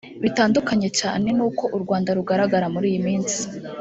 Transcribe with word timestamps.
bitandukanye 0.23 0.89
cyane 0.99 1.27
n’uko 1.37 1.63
u 1.75 1.77
Rwanda 1.83 2.09
rugaragara 2.17 2.65
muri 2.73 2.85
iyi 2.91 3.01
minsi 3.07 3.39